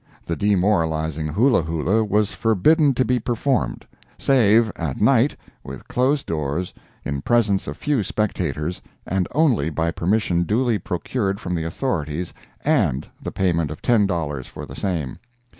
[0.25, 3.85] The demoralizing hula hula was forbidden to be performed,
[4.17, 6.73] save at night, with closed doors,
[7.05, 12.33] in presence of few spectators, and only by permission duly procured from the authorities
[12.65, 15.19] and the payment of ten dollars for the same.